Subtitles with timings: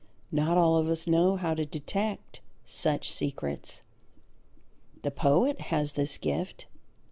[0.31, 3.83] Not all of us know how to detect such secrets.
[5.03, 6.65] The poet has this gift.